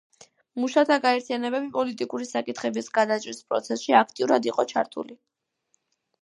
[0.61, 5.21] მუშათა გაერთიანებები პოლიტიკური საკითხების გადაჭრის პროცესში აქტიურად იყო ჩართული.